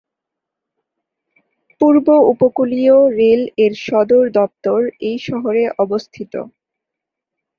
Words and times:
পূর্ব 1.81 2.07
উপকূলীয় 2.33 2.97
রেল 3.19 3.41
এর 3.57 3.73
সদর 3.85 4.23
দপ্তর 4.37 4.79
এই 5.07 5.17
শহরে 5.27 5.63
অবস্থিত। 5.79 6.33